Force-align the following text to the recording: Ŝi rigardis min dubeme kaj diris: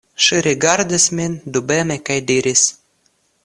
Ŝi 0.27 0.37
rigardis 0.45 1.05
min 1.19 1.37
dubeme 1.59 1.99
kaj 2.11 2.19
diris: 2.33 2.65